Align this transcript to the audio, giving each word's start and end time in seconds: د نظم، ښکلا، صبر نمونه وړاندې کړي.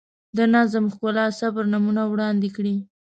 د 0.37 0.39
نظم، 0.53 0.85
ښکلا، 0.93 1.25
صبر 1.39 1.63
نمونه 1.73 2.03
وړاندې 2.11 2.49
کړي. 2.55 2.75